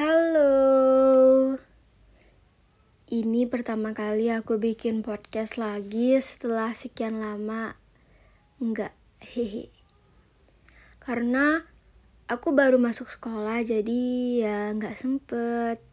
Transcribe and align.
Halo. 0.00 1.60
Ini 3.04 3.44
pertama 3.52 3.92
kali 3.92 4.32
aku 4.32 4.56
bikin 4.56 5.04
podcast 5.04 5.60
lagi 5.60 6.16
setelah 6.24 6.72
sekian 6.72 7.20
lama. 7.20 7.76
Enggak, 8.64 8.96
hehe. 9.20 9.68
Karena 11.04 11.60
aku 12.32 12.56
baru 12.56 12.80
masuk 12.80 13.12
sekolah 13.12 13.60
jadi 13.60 14.00
ya 14.40 14.72
nggak 14.72 14.96
sempet. 14.96 15.84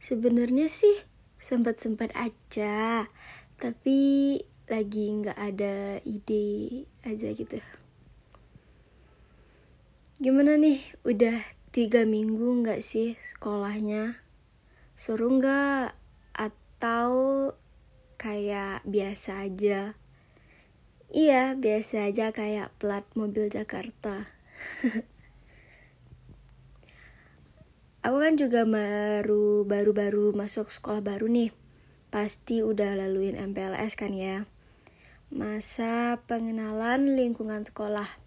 Sebenarnya 0.00 0.72
sih 0.72 0.96
sempet-sempet 1.36 2.16
aja, 2.16 3.04
tapi 3.60 4.40
lagi 4.64 5.12
nggak 5.12 5.36
ada 5.36 6.00
ide 6.08 6.88
aja 7.04 7.28
gitu. 7.36 7.60
Gimana 10.24 10.56
nih, 10.56 10.80
udah 11.04 11.55
tiga 11.76 12.08
minggu 12.08 12.64
nggak 12.64 12.80
sih 12.80 13.20
sekolahnya? 13.20 14.16
Seru 14.96 15.28
nggak? 15.28 15.92
Atau 16.32 17.52
kayak 18.16 18.80
biasa 18.88 19.44
aja? 19.44 19.92
Iya, 21.12 21.52
biasa 21.52 22.08
aja 22.08 22.32
kayak 22.32 22.72
plat 22.80 23.04
mobil 23.12 23.52
Jakarta. 23.52 24.24
Aku 28.08 28.24
kan 28.24 28.40
juga 28.40 28.64
baru 28.64 29.68
baru 29.68 29.92
baru 29.92 30.32
masuk 30.32 30.72
sekolah 30.72 31.04
baru 31.04 31.28
nih. 31.28 31.52
Pasti 32.08 32.64
udah 32.64 32.96
laluin 32.96 33.36
MPLS 33.36 34.00
kan 34.00 34.16
ya. 34.16 34.48
Masa 35.28 36.24
pengenalan 36.24 37.20
lingkungan 37.20 37.68
sekolah. 37.68 38.25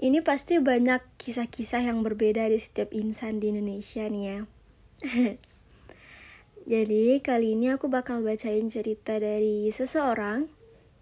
Ini 0.00 0.24
pasti 0.24 0.56
banyak 0.56 1.20
kisah-kisah 1.20 1.84
yang 1.84 2.00
berbeda 2.00 2.48
di 2.48 2.56
setiap 2.56 2.88
insan 2.96 3.36
di 3.36 3.52
Indonesia 3.52 4.08
nih 4.08 4.24
ya. 4.24 4.38
Jadi 6.72 7.20
kali 7.20 7.52
ini 7.52 7.68
aku 7.68 7.92
bakal 7.92 8.24
bacain 8.24 8.72
cerita 8.72 9.20
dari 9.20 9.68
seseorang 9.68 10.48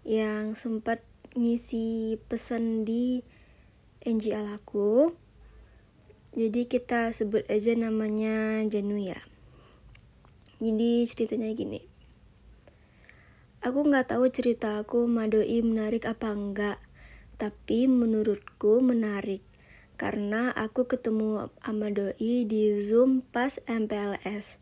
yang 0.03 0.59
sempat 0.59 0.99
ngisi 1.31 2.19
pesan 2.27 2.83
di 2.83 3.23
NGL 4.03 4.59
aku. 4.59 5.15
Jadi 6.35 6.67
kita 6.67 7.15
sebut 7.15 7.47
aja 7.47 7.71
namanya 7.79 8.67
Janu 8.67 8.99
ya. 8.99 9.23
Jadi 10.59 11.07
ceritanya 11.07 11.47
gini. 11.55 11.87
Aku 13.63 13.87
nggak 13.87 14.11
tahu 14.11 14.27
cerita 14.27 14.83
aku 14.83 15.07
Madoi 15.07 15.63
menarik 15.63 16.03
apa 16.03 16.35
enggak 16.35 16.83
tapi 17.39 17.87
menurutku 17.87 18.83
menarik 18.83 19.39
karena 19.95 20.51
aku 20.51 20.91
ketemu 20.91 21.47
sama 21.63 21.87
doi 21.87 22.43
di 22.43 22.75
Zoom 22.83 23.23
pas 23.23 23.59
MPLS. 23.63 24.59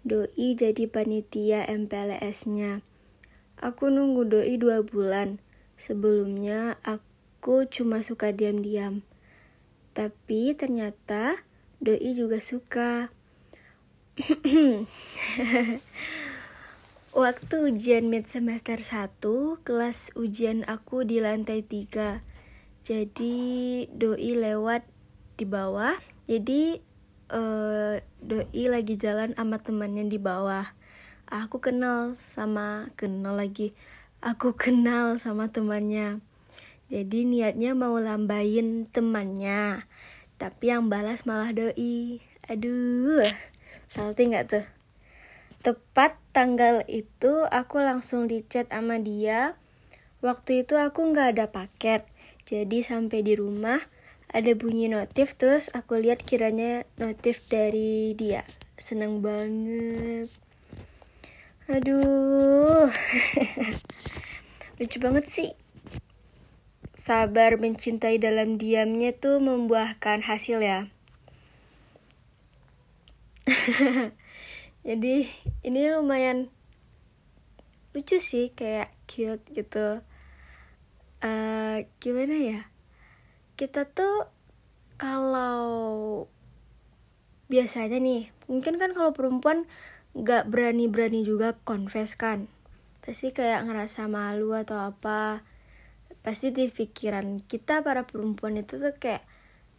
Doi 0.00 0.56
jadi 0.56 0.88
panitia 0.88 1.68
MPLS-nya. 1.68 2.80
Aku 3.60 3.92
nunggu 3.92 4.28
doi 4.28 4.56
dua 4.56 4.80
bulan. 4.80 5.44
Sebelumnya 5.76 6.80
aku 6.84 7.68
cuma 7.68 8.00
suka 8.00 8.32
diam-diam. 8.32 9.04
Tapi 9.92 10.56
ternyata 10.56 11.44
doi 11.80 12.12
juga 12.16 12.40
suka. 12.40 13.12
Waktu 17.16 17.72
ujian 17.72 18.12
mid 18.12 18.28
semester 18.28 18.76
1, 18.76 19.24
kelas 19.64 20.12
ujian 20.20 20.68
aku 20.68 21.00
di 21.00 21.16
lantai 21.16 21.64
3. 21.64 22.20
Jadi 22.84 23.36
doi 23.88 24.36
lewat 24.36 24.84
di 25.40 25.48
bawah. 25.48 25.96
Jadi 26.28 26.76
uh, 27.32 27.96
doi 28.20 28.64
lagi 28.68 29.00
jalan 29.00 29.32
sama 29.32 29.56
temannya 29.56 30.12
di 30.12 30.20
bawah. 30.20 30.76
Aku 31.24 31.56
kenal 31.56 32.20
sama 32.20 32.92
kenal 33.00 33.40
lagi. 33.40 33.72
Aku 34.20 34.52
kenal 34.52 35.16
sama 35.16 35.48
temannya. 35.48 36.20
Jadi 36.92 37.24
niatnya 37.24 37.72
mau 37.72 37.96
lambain 37.96 38.84
temannya. 38.92 39.88
Tapi 40.36 40.68
yang 40.68 40.92
balas 40.92 41.24
malah 41.24 41.48
doi. 41.56 42.20
Aduh, 42.44 43.24
salty 43.88 44.28
nggak 44.28 44.52
tuh? 44.52 44.75
Tepat 45.66 46.14
tanggal 46.30 46.86
itu 46.86 47.42
aku 47.50 47.82
langsung 47.82 48.30
dicat 48.30 48.70
sama 48.70 49.02
dia. 49.02 49.58
Waktu 50.22 50.62
itu 50.62 50.78
aku 50.78 51.10
nggak 51.10 51.34
ada 51.34 51.50
paket. 51.50 52.06
Jadi 52.46 52.86
sampai 52.86 53.26
di 53.26 53.34
rumah 53.34 53.82
ada 54.30 54.54
bunyi 54.54 54.86
notif 54.86 55.34
terus 55.34 55.66
aku 55.74 55.98
lihat 55.98 56.22
kiranya 56.22 56.86
notif 57.02 57.42
dari 57.50 58.14
dia. 58.14 58.46
Seneng 58.78 59.18
banget. 59.26 60.30
Aduh. 61.66 62.86
Lucu 64.78 65.02
banget 65.02 65.26
sih. 65.26 65.50
Sabar 66.94 67.58
mencintai 67.58 68.22
dalam 68.22 68.54
diamnya 68.54 69.10
tuh 69.10 69.42
membuahkan 69.42 70.22
hasil 70.22 70.62
ya. 70.62 70.86
jadi 74.86 75.26
ini 75.66 75.90
lumayan 75.90 76.46
lucu 77.90 78.22
sih 78.22 78.54
kayak 78.54 78.94
cute 79.10 79.42
gitu. 79.50 79.98
Uh, 81.18 81.82
gimana 81.98 82.38
ya? 82.38 82.60
Kita 83.58 83.90
tuh 83.90 84.30
kalau 84.94 86.30
biasanya 87.50 87.98
nih 87.98 88.30
mungkin 88.46 88.78
kan 88.78 88.94
kalau 88.94 89.10
perempuan 89.10 89.66
nggak 90.14 90.54
berani-berani 90.54 91.26
juga 91.26 91.58
confess 91.66 92.14
kan? 92.14 92.46
Pasti 93.02 93.34
kayak 93.34 93.66
ngerasa 93.66 94.06
malu 94.06 94.54
atau 94.54 94.78
apa? 94.78 95.42
Pasti 96.22 96.54
di 96.54 96.70
pikiran 96.70 97.42
kita 97.42 97.82
para 97.82 98.06
perempuan 98.06 98.54
itu 98.54 98.78
tuh 98.78 98.94
kayak 98.94 99.26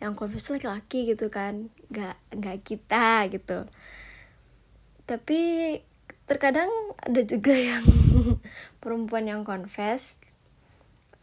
yang 0.04 0.20
confess 0.20 0.52
laki-laki 0.52 1.08
gitu 1.08 1.32
kan? 1.32 1.72
Nggak 1.88 2.20
nggak 2.36 2.58
kita 2.68 3.32
gitu 3.32 3.72
tapi 5.08 5.40
terkadang 6.28 6.70
ada 7.00 7.22
juga 7.24 7.56
yang 7.74 7.84
perempuan 8.84 9.26
yang 9.26 9.42
confess 9.48 10.20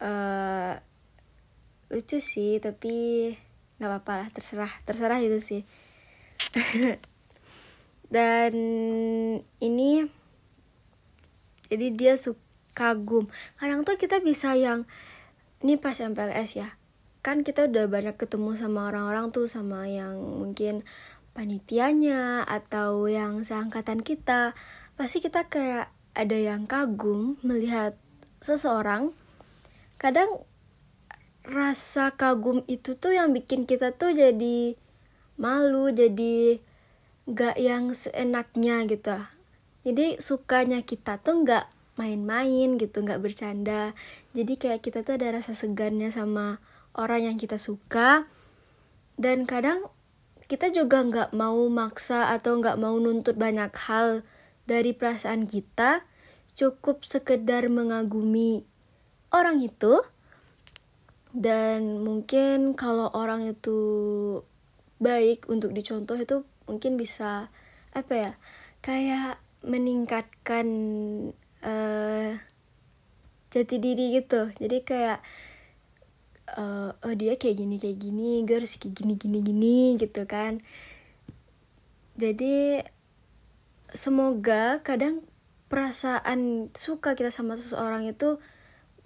uh, 0.01 0.75
lucu 1.93 2.17
sih 2.17 2.57
tapi 2.59 3.29
nggak 3.77 3.89
apa-apa 3.91 4.13
lah 4.25 4.27
terserah 4.33 4.71
terserah 4.83 5.19
itu 5.21 5.39
sih. 5.39 5.61
Dan 8.15 8.53
ini 9.61 10.05
jadi 11.69 11.87
dia 11.93 12.13
suka 12.17 12.45
kagum 12.75 13.31
kadang 13.55 13.87
tuh 13.87 13.95
kita 13.95 14.19
bisa 14.19 14.53
yang 14.59 14.83
ini 15.63 15.79
pas 15.79 15.95
MPLS 15.95 16.59
ya. 16.59 16.75
Kan 17.23 17.41
kita 17.41 17.65
udah 17.65 17.89
banyak 17.89 18.19
ketemu 18.19 18.53
sama 18.53 18.91
orang-orang 18.91 19.33
tuh 19.33 19.49
sama 19.49 19.89
yang 19.89 20.19
mungkin 20.19 20.85
panitianya 21.35 22.47
atau 22.47 23.11
yang 23.11 23.43
seangkatan 23.43 23.99
kita 23.99 24.55
pasti 24.95 25.19
kita 25.19 25.51
kayak 25.51 25.91
ada 26.15 26.37
yang 26.39 26.63
kagum 26.63 27.35
melihat 27.43 27.99
seseorang. 28.39 29.11
Kadang 29.99 30.47
rasa 31.43 32.15
kagum 32.15 32.63
itu 32.65 32.95
tuh 32.95 33.13
yang 33.13 33.35
bikin 33.35 33.67
kita 33.67 33.93
tuh 33.93 34.15
jadi 34.15 34.79
malu 35.35 35.91
jadi 35.91 36.63
gak 37.27 37.59
yang 37.59 37.91
seenaknya 37.91 38.87
gitu. 38.87 39.19
Jadi 39.85 40.17
sukanya 40.23 40.81
kita 40.81 41.19
tuh 41.19 41.43
gak 41.43 41.67
main-main 41.99 42.79
gitu 42.79 43.03
gak 43.03 43.19
bercanda. 43.19 43.91
Jadi 44.31 44.55
kayak 44.55 44.81
kita 44.81 45.03
tuh 45.03 45.19
ada 45.19 45.35
rasa 45.35 45.51
segannya 45.51 46.09
sama 46.09 46.63
orang 46.95 47.27
yang 47.27 47.37
kita 47.37 47.59
suka. 47.59 48.23
Dan 49.19 49.47
kadang 49.47 49.91
kita 50.45 50.69
juga 50.69 51.01
nggak 51.01 51.33
mau 51.33 51.65
maksa 51.67 52.29
atau 52.33 52.61
nggak 52.61 52.77
mau 52.77 52.95
nuntut 52.97 53.33
banyak 53.33 53.73
hal 53.89 54.21
dari 54.69 54.93
perasaan 54.93 55.49
kita, 55.49 56.05
cukup 56.53 57.05
sekedar 57.05 57.69
mengagumi 57.69 58.65
orang 59.33 59.61
itu. 59.61 60.01
Dan 61.35 61.99
mungkin 61.99 62.79
kalau 62.79 63.11
orang 63.11 63.51
itu 63.51 63.77
baik 65.03 65.51
untuk 65.51 65.75
dicontoh 65.75 66.15
itu 66.15 66.47
mungkin 66.65 66.95
bisa 66.95 67.51
apa 67.91 68.13
ya 68.15 68.31
kayak 68.79 69.39
meningkatkan 69.65 70.67
uh, 71.59 72.31
jati 73.51 73.77
diri 73.79 74.19
gitu 74.19 74.51
jadi 74.59 74.77
kayak 74.83 75.19
uh, 76.55 76.91
oh 76.95 77.15
dia 77.15 77.35
kayak 77.35 77.61
gini 77.61 77.75
kayak 77.77 77.99
gini 77.99 78.41
gue 78.47 78.55
harus 78.63 78.79
kayak 78.79 78.95
gini 78.95 79.13
gini 79.19 79.39
gini 79.43 79.77
gitu 79.99 80.23
kan. 80.25 80.63
Jadi 82.15 82.79
semoga 83.91 84.79
kadang 84.81 85.23
perasaan 85.67 86.71
suka 86.71 87.19
kita 87.19 87.31
sama 87.31 87.59
seseorang 87.59 88.07
itu 88.07 88.39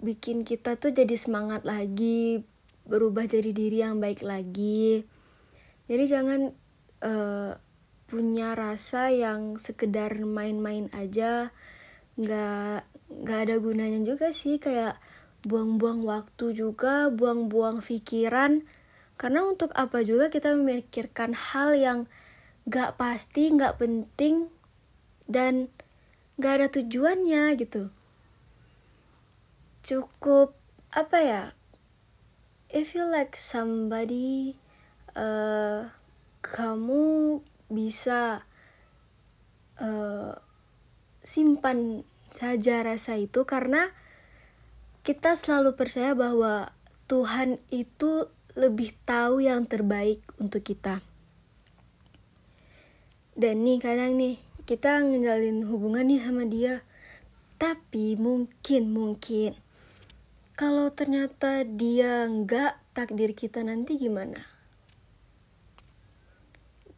bikin 0.00 0.46
kita 0.46 0.78
tuh 0.78 0.94
jadi 0.94 1.18
semangat 1.18 1.66
lagi 1.66 2.46
berubah 2.88 3.26
jadi 3.26 3.50
diri 3.50 3.82
yang 3.82 3.98
baik 3.98 4.22
lagi. 4.22 5.04
Jadi 5.90 6.04
jangan 6.06 6.40
uh, 7.02 7.58
punya 8.06 8.54
rasa 8.54 9.10
yang 9.10 9.58
sekedar 9.58 10.14
main-main 10.22 10.86
aja. 10.94 11.50
Nggak 12.14 12.86
nggak 13.10 13.38
ada 13.42 13.56
gunanya 13.58 14.00
juga 14.06 14.30
sih 14.30 14.62
kayak 14.62 14.98
buang-buang 15.46 16.04
waktu 16.04 16.52
juga 16.52 17.08
buang-buang 17.08 17.80
pikiran. 17.80 18.64
Karena 19.20 19.44
untuk 19.44 19.72
apa 19.76 20.00
juga 20.00 20.32
kita 20.32 20.56
memikirkan 20.56 21.36
hal 21.36 21.76
yang 21.76 21.98
nggak 22.64 22.96
pasti 22.96 23.52
nggak 23.52 23.80
penting 23.80 24.48
dan 25.28 25.68
nggak 26.40 26.54
ada 26.56 26.68
tujuannya 26.72 27.56
gitu. 27.60 27.92
Cukup 29.84 30.56
apa 30.90 31.18
ya 31.22 31.44
if 32.70 32.94
you 32.94 33.02
like 33.06 33.34
somebody 33.34 34.54
uh, 35.14 35.90
kamu 36.42 37.38
bisa 37.70 38.46
uh, 39.78 40.34
simpan 41.26 42.06
saja 42.30 42.82
rasa 42.86 43.18
itu 43.18 43.42
karena 43.42 43.90
kita 45.10 45.34
selalu 45.34 45.74
percaya 45.74 46.14
bahwa 46.14 46.70
Tuhan 47.10 47.58
itu 47.74 48.30
lebih 48.54 48.94
tahu 49.02 49.42
yang 49.42 49.66
terbaik 49.66 50.22
untuk 50.38 50.62
kita. 50.62 51.02
Dan 53.34 53.66
nih 53.66 53.82
kadang 53.82 54.14
nih 54.14 54.38
kita 54.70 55.02
ngejalin 55.02 55.66
hubungan 55.66 56.06
nih 56.06 56.22
sama 56.22 56.46
dia, 56.46 56.86
tapi 57.58 58.14
mungkin 58.14 58.94
mungkin 58.94 59.58
kalau 60.54 60.94
ternyata 60.94 61.66
dia 61.66 62.30
nggak 62.30 62.94
takdir 62.94 63.34
kita 63.34 63.66
nanti 63.66 63.98
gimana? 63.98 64.38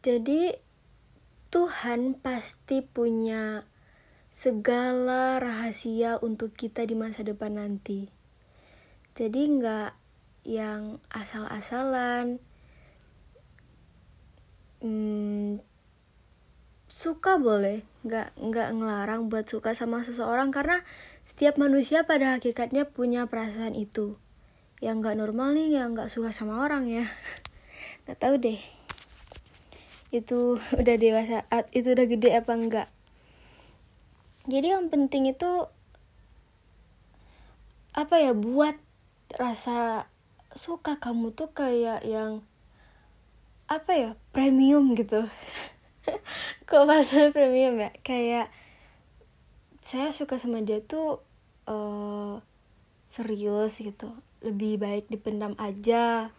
Jadi 0.05 0.53
Tuhan 1.49 2.13
pasti 2.21 2.85
punya 2.85 3.65
segala 4.33 5.37
rahasia 5.37 6.17
untuk 6.17 6.57
kita 6.57 6.81
di 6.89 6.97
masa 6.97 7.21
depan 7.21 7.61
nanti. 7.61 8.09
Jadi 9.13 9.45
nggak 9.45 9.93
yang 10.49 10.97
asal-asalan. 11.13 12.41
Hmm, 14.81 15.61
suka 16.89 17.37
boleh, 17.37 17.85
nggak 18.01 18.33
nggak 18.41 18.69
ngelarang 18.73 19.29
buat 19.29 19.45
suka 19.45 19.77
sama 19.77 20.01
seseorang 20.01 20.49
karena 20.49 20.81
setiap 21.29 21.61
manusia 21.61 22.09
pada 22.09 22.33
hakikatnya 22.33 22.89
punya 22.89 23.29
perasaan 23.29 23.77
itu. 23.77 24.17
Yang 24.81 24.95
nggak 25.05 25.17
normal 25.21 25.53
nih 25.53 25.77
yang 25.77 25.93
nggak 25.93 26.09
suka 26.09 26.33
sama 26.33 26.65
orang 26.65 26.89
ya. 26.89 27.05
Nggak 28.03 28.17
tahu 28.17 28.35
deh 28.41 28.59
itu 30.13 30.61
udah 30.81 30.95
dewasa 31.01 31.37
itu 31.73 31.89
udah 31.97 32.05
gede 32.05 32.29
apa 32.37 32.53
enggak 32.53 32.87
jadi 34.43 34.75
yang 34.75 34.91
penting 34.91 35.31
itu 35.31 35.67
apa 37.93 38.15
ya 38.17 38.33
buat 38.33 38.75
rasa 39.37 40.09
suka 40.53 40.97
kamu 40.97 41.33
tuh 41.33 41.53
kayak 41.53 42.05
yang 42.05 42.45
apa 43.69 43.91
ya 43.95 44.09
premium 44.35 44.93
gitu. 44.93 45.25
Kok 46.69 46.83
bahasa 46.85 47.31
premium 47.31 47.79
ya? 47.79 47.91
Kayak 48.03 48.51
saya 49.79 50.11
suka 50.11 50.37
sama 50.37 50.59
dia 50.61 50.83
tuh 50.83 51.23
uh, 51.69 52.43
serius 53.07 53.79
gitu. 53.79 54.11
Lebih 54.43 54.81
baik 54.81 55.05
dipendam 55.07 55.55
aja. 55.55 56.29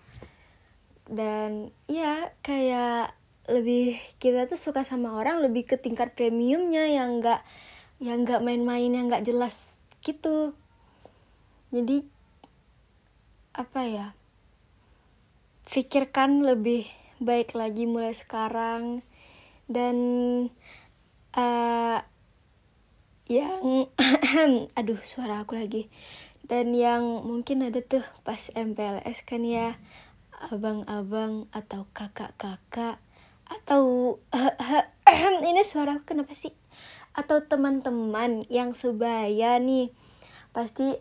Dan 1.08 1.72
ya 1.88 2.34
kayak 2.44 3.16
lebih 3.44 4.00
kita 4.16 4.48
tuh 4.48 4.56
suka 4.56 4.82
sama 4.88 5.20
orang 5.20 5.44
lebih 5.44 5.68
ke 5.68 5.76
tingkat 5.76 6.16
premiumnya 6.16 6.88
yang 6.88 7.20
enggak 7.20 7.44
yang 8.04 8.28
enggak 8.28 8.44
main-main 8.44 8.92
yang 8.92 9.08
enggak 9.08 9.24
jelas 9.24 9.80
gitu. 10.04 10.52
Jadi 11.72 12.04
apa 13.56 13.80
ya 13.88 14.06
pikirkan 15.64 16.44
lebih 16.44 16.84
baik 17.16 17.56
lagi 17.56 17.88
mulai 17.88 18.12
sekarang. 18.12 19.00
Dan 19.64 19.96
uh, 21.32 21.98
yang 23.24 23.88
aduh 24.78 25.00
suara 25.00 25.40
aku 25.40 25.56
lagi. 25.56 25.88
Dan 26.44 26.76
yang 26.76 27.24
mungkin 27.24 27.64
ada 27.64 27.80
tuh 27.80 28.04
pas 28.20 28.52
MPLS 28.52 29.24
kan 29.24 29.40
ya 29.48 29.80
abang-abang 30.52 31.48
atau 31.56 31.88
kakak-kakak 31.96 33.00
atau 33.48 34.16
ini 35.48 35.62
suara 35.64 35.96
aku 35.96 36.12
kenapa 36.12 36.36
sih 36.36 36.52
atau 37.14 37.38
teman-teman 37.46 38.42
yang 38.50 38.74
sebaya 38.74 39.62
nih 39.62 39.94
pasti 40.50 40.98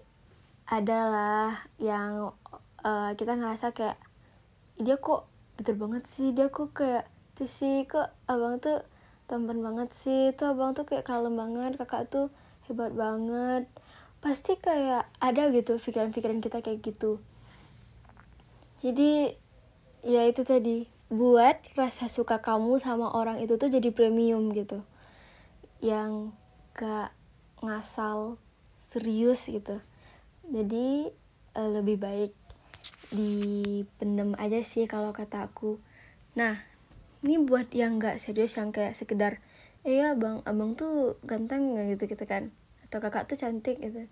adalah 0.69 1.65
yang 1.81 2.37
uh, 2.85 3.11
kita 3.17 3.33
ngerasa 3.33 3.73
kayak 3.73 3.97
dia 4.77 4.97
kok 5.01 5.25
betul 5.57 5.77
banget 5.77 6.05
sih 6.05 6.33
dia 6.33 6.53
kok 6.53 6.73
kayak 6.73 7.09
tuh 7.33 7.49
sih 7.49 7.85
kok 7.89 8.13
abang 8.29 8.61
tuh 8.61 8.85
tampan 9.25 9.65
banget 9.65 9.89
sih 9.93 10.29
tuh 10.37 10.53
abang 10.53 10.77
tuh 10.77 10.85
kayak 10.85 11.05
kalem 11.05 11.33
banget 11.33 11.81
kakak 11.81 12.05
tuh 12.09 12.29
hebat 12.69 12.93
banget. 12.93 13.65
Pasti 14.23 14.55
kayak 14.55 15.09
ada 15.19 15.51
gitu 15.51 15.75
pikiran-pikiran 15.75 16.39
kita 16.39 16.63
kayak 16.63 16.79
gitu. 16.79 17.19
Jadi 18.79 19.35
ya 20.03 20.27
itu 20.27 20.43
tadi 20.47 20.87
buat 21.07 21.59
rasa 21.77 22.07
suka 22.11 22.39
kamu 22.39 22.79
sama 22.79 23.11
orang 23.13 23.39
itu 23.39 23.55
tuh 23.55 23.69
jadi 23.69 23.93
premium 23.93 24.51
gitu 24.51 24.81
yang 25.83 26.31
gak 26.71 27.11
ngasal 27.59 28.39
serius 28.79 29.51
gitu. 29.51 29.83
Jadi 30.47 31.11
uh, 31.59 31.69
lebih 31.75 31.99
baik 31.99 32.31
dipendem 33.11 34.33
aja 34.39 34.63
sih 34.63 34.87
kalau 34.87 35.11
kata 35.11 35.51
aku. 35.51 35.83
Nah 36.39 36.55
ini 37.19 37.35
buat 37.35 37.67
yang 37.75 37.99
gak 37.99 38.23
serius 38.23 38.55
yang 38.55 38.71
kayak 38.71 38.95
sekedar 38.95 39.43
eh 39.83 39.99
ya 39.99 40.15
bang 40.15 40.39
abang 40.47 40.79
tuh 40.79 41.19
ganteng 41.27 41.75
gitu 41.91 42.07
gitu 42.07 42.23
kan. 42.23 42.55
Atau 42.87 43.03
kakak 43.03 43.27
tuh 43.27 43.35
cantik 43.35 43.83
gitu. 43.83 44.07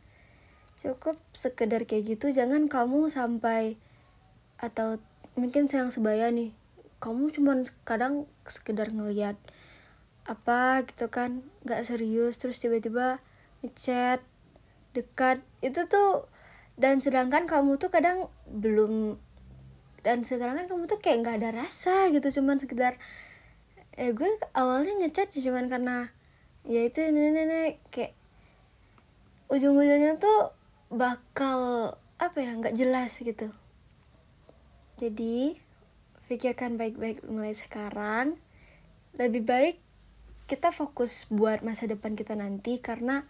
Cukup 0.75 1.15
sekedar 1.31 1.87
kayak 1.87 2.19
gitu 2.19 2.35
jangan 2.35 2.67
kamu 2.67 3.07
sampai 3.07 3.79
atau 4.59 4.99
mungkin 5.39 5.71
sayang 5.71 5.95
sebaya 5.95 6.27
nih 6.27 6.51
kamu 7.01 7.33
cuman 7.33 7.65
kadang 7.81 8.29
sekedar 8.45 8.93
ngeliat 8.93 9.39
apa 10.31 10.87
gitu 10.87 11.11
kan 11.11 11.43
nggak 11.67 11.83
serius 11.83 12.39
terus 12.39 12.63
tiba-tiba 12.63 13.19
ngechat 13.61 14.23
dekat. 14.95 15.43
Itu 15.59 15.87
tuh 15.91 16.31
dan 16.79 17.03
sedangkan 17.03 17.45
kamu 17.45 17.77
tuh 17.77 17.91
kadang 17.91 18.31
belum 18.47 19.19
dan 20.01 20.25
sekarang 20.25 20.57
kan 20.57 20.65
kamu 20.65 20.89
tuh 20.89 20.97
kayak 20.97 21.21
nggak 21.21 21.37
ada 21.43 21.49
rasa 21.65 22.09
gitu 22.09 22.41
cuman 22.41 22.57
sekedar 22.57 22.97
eh 23.99 24.15
gue 24.17 24.25
awalnya 24.57 24.97
ngechat 24.97 25.29
cuman 25.29 25.69
karena 25.69 26.09
ya 26.65 26.81
itu 26.87 27.05
nenek-nenek 27.05 27.77
kayak 27.93 28.17
ujung-ujungnya 29.51 30.15
tuh 30.17 30.55
bakal 30.87 31.93
apa 32.17 32.37
ya 32.39 32.55
nggak 32.55 32.77
jelas 32.77 33.19
gitu. 33.19 33.51
Jadi 34.95 35.59
pikirkan 36.31 36.79
baik-baik 36.79 37.25
mulai 37.27 37.51
sekarang. 37.51 38.39
Lebih 39.19 39.43
baik 39.43 39.75
kita 40.51 40.75
fokus 40.75 41.31
buat 41.31 41.63
masa 41.63 41.87
depan 41.87 42.11
kita 42.11 42.35
nanti 42.35 42.75
karena 42.83 43.23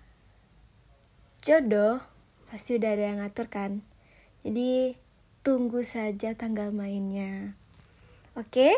jodoh 1.46 2.02
pasti 2.50 2.82
udah 2.82 2.98
ada 2.98 3.04
yang 3.14 3.22
ngatur 3.22 3.46
kan. 3.46 3.86
Jadi 4.42 4.98
tunggu 5.46 5.86
saja 5.86 6.34
tanggal 6.34 6.74
mainnya. 6.74 7.54
Oke? 8.34 8.74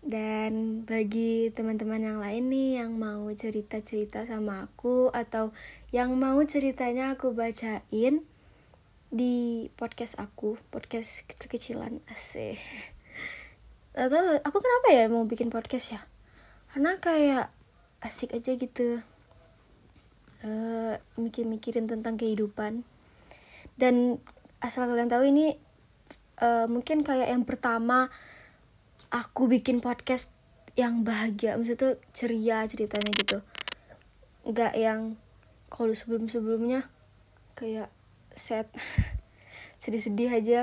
Dan 0.00 0.80
bagi 0.88 1.52
teman-teman 1.52 2.00
yang 2.00 2.18
lain 2.24 2.48
nih 2.48 2.80
yang 2.80 2.96
mau 2.96 3.28
cerita-cerita 3.28 4.24
sama 4.24 4.64
aku 4.64 5.12
atau 5.12 5.52
yang 5.92 6.16
mau 6.16 6.40
ceritanya 6.40 7.20
aku 7.20 7.36
bacain 7.36 8.24
di 9.12 9.68
podcast 9.76 10.16
aku 10.16 10.56
podcast 10.72 11.28
kecil-kecilan 11.28 12.00
asih 12.10 12.58
atau 13.94 14.18
aku 14.42 14.58
kenapa 14.58 14.88
ya 14.90 15.06
mau 15.06 15.22
bikin 15.28 15.46
podcast 15.46 15.94
ya 15.94 16.15
karena 16.76 17.00
kayak 17.00 17.48
asik 18.04 18.36
aja 18.36 18.52
gitu 18.52 19.00
uh, 20.44 20.94
mikir-mikirin 21.16 21.88
tentang 21.88 22.20
kehidupan. 22.20 22.84
Dan 23.80 24.20
asal 24.60 24.84
kalian 24.84 25.08
tahu 25.08 25.24
ini 25.24 25.56
uh, 26.44 26.68
mungkin 26.68 27.00
kayak 27.00 27.32
yang 27.32 27.48
pertama 27.48 28.12
aku 29.08 29.48
bikin 29.48 29.80
podcast 29.80 30.28
yang 30.76 31.00
bahagia 31.00 31.56
maksudnya 31.56 31.96
ceria 32.12 32.68
ceritanya 32.68 33.08
gitu. 33.08 33.40
Nggak 34.44 34.76
yang 34.76 35.16
kalau 35.72 35.96
sebelum 35.96 36.28
sebelumnya 36.28 36.84
kayak 37.56 37.88
set 38.36 38.68
sedih-sedih 39.80 40.28
aja. 40.28 40.60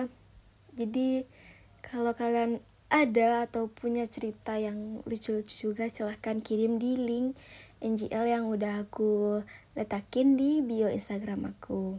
Jadi 0.78 1.26
kalau 1.82 2.14
kalian 2.14 2.62
ada 2.94 3.50
atau 3.50 3.74
punya 3.74 4.06
cerita 4.06 4.54
yang 4.62 5.02
lucu-lucu 5.10 5.74
juga 5.74 5.90
silahkan 5.90 6.46
kirim 6.46 6.78
di 6.78 6.94
link 6.94 7.34
NGL 7.82 8.30
yang 8.30 8.46
udah 8.54 8.86
aku 8.86 9.42
letakin 9.74 10.38
di 10.38 10.62
bio 10.62 10.94
Instagram 10.94 11.58
aku. 11.58 11.98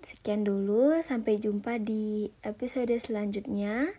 Sekian 0.00 0.48
dulu, 0.48 0.96
sampai 1.04 1.36
jumpa 1.36 1.76
di 1.76 2.32
episode 2.40 2.96
selanjutnya 2.96 3.92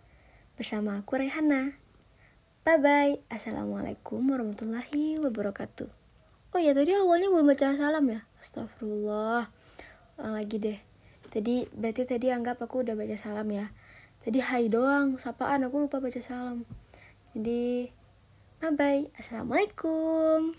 bersama 0.58 0.98
aku 0.98 1.22
Rehana. 1.22 1.78
Bye 2.66 2.82
bye. 2.82 3.14
Assalamualaikum 3.30 4.18
warahmatullahi 4.18 5.22
wabarakatuh. 5.22 5.86
Oh 6.52 6.60
ya 6.60 6.74
tadi 6.74 6.90
awalnya 6.90 7.30
belum 7.30 7.46
baca 7.46 7.78
salam 7.78 8.10
ya. 8.10 8.26
Astagfirullah. 8.42 9.46
Ulang 10.18 10.34
lagi 10.34 10.58
deh. 10.58 10.78
Tadi 11.30 11.70
berarti 11.70 12.02
tadi 12.02 12.34
anggap 12.34 12.58
aku 12.58 12.82
udah 12.82 12.98
baca 12.98 13.14
salam 13.14 13.46
ya. 13.54 13.70
Tadi 14.22 14.38
hai 14.38 14.70
doang, 14.70 15.18
sapaan 15.18 15.66
aku 15.66 15.82
lupa 15.82 15.98
baca 15.98 16.22
salam. 16.22 16.62
Jadi 17.34 17.90
bye 18.62 18.70
bye. 18.70 19.02
Assalamualaikum. 19.18 20.54